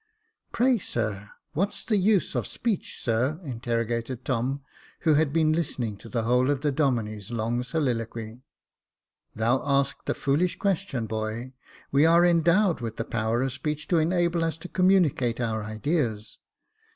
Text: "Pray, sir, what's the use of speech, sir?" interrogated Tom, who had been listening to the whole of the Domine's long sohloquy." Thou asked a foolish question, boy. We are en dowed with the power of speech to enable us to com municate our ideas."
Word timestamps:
"Pray, 0.51 0.79
sir, 0.79 1.29
what's 1.53 1.85
the 1.85 1.95
use 1.97 2.33
of 2.33 2.47
speech, 2.47 2.99
sir?" 2.99 3.39
interrogated 3.43 4.25
Tom, 4.25 4.63
who 5.01 5.13
had 5.13 5.31
been 5.31 5.53
listening 5.53 5.95
to 5.95 6.09
the 6.09 6.23
whole 6.23 6.49
of 6.49 6.61
the 6.61 6.71
Domine's 6.71 7.29
long 7.31 7.61
sohloquy." 7.61 8.41
Thou 9.35 9.61
asked 9.63 10.09
a 10.09 10.15
foolish 10.15 10.57
question, 10.57 11.05
boy. 11.05 11.53
We 11.91 12.03
are 12.07 12.25
en 12.25 12.41
dowed 12.41 12.81
with 12.81 12.97
the 12.97 13.05
power 13.05 13.43
of 13.43 13.53
speech 13.53 13.87
to 13.89 13.99
enable 13.99 14.43
us 14.43 14.57
to 14.57 14.67
com 14.67 14.89
municate 14.89 15.39
our 15.39 15.63
ideas." 15.63 16.39